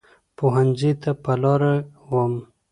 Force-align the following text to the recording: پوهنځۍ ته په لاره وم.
پوهنځۍ 0.37 0.91
ته 1.01 1.11
په 1.23 1.33
لاره 1.41 1.73
وم. 2.11 2.33